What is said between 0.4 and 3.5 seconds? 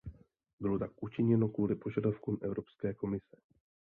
Bylo tak učiněno kvůli požadavkům evropské komise.